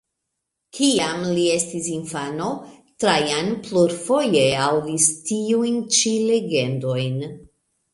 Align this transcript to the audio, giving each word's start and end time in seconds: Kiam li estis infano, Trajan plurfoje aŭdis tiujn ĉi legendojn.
Kiam 0.77 1.25
li 1.39 1.43
estis 1.57 1.89
infano, 1.97 2.49
Trajan 3.05 3.55
plurfoje 3.69 4.45
aŭdis 4.67 5.09
tiujn 5.31 5.83
ĉi 6.01 6.21
legendojn. 6.35 7.27